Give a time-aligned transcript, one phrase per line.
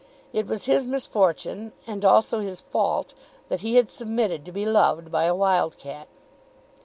[0.33, 3.13] It was his misfortune, and also his fault,
[3.49, 6.07] that he had submitted to be loved by a wild cat.